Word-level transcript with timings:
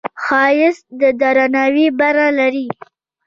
ښایست 0.23 0.85
د 1.01 1.01
درناوي 1.21 1.87
بڼه 1.99 2.27
لري 2.39 2.67